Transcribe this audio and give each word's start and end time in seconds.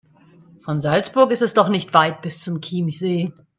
Von 0.57 0.81
Salzburg 0.81 1.29
ist 1.29 1.43
es 1.43 1.53
doch 1.53 1.69
nicht 1.69 1.93
weit 1.93 2.23
bis 2.23 2.41
zum 2.41 2.59
Chiemsee. 2.59 3.31